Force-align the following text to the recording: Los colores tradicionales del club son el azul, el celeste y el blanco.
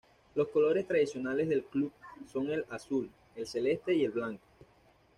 Los 0.33 0.47
colores 0.47 0.87
tradicionales 0.87 1.47
del 1.47 1.63
club 1.63 1.91
son 2.25 2.49
el 2.49 2.65
azul, 2.71 3.07
el 3.35 3.45
celeste 3.45 3.93
y 3.93 4.03
el 4.03 4.09
blanco. 4.09 4.41